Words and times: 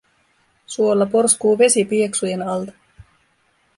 Suolla 0.65 1.05
porskuu 1.05 1.57
vesi 1.59 1.85
pieksujen 1.85 2.41
alta. 2.47 2.71